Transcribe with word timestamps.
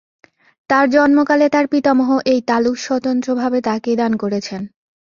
তার 0.69 0.85
জন্মকালে 0.89 1.47
তার 1.49 1.65
পিতামহ 1.67 2.09
এই 2.25 2.39
তালুক 2.41 2.75
স্বতন্ত্র 2.77 3.29
ভাবে 3.35 3.59
তাকেই 3.61 3.95
দান 3.95 4.11
করেছেন। 4.17 4.61